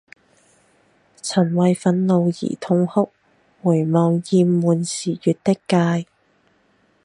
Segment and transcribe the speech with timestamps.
[1.17, 3.11] 曾為憤怒而痛哭
[3.61, 6.07] 回望厭悶時越的界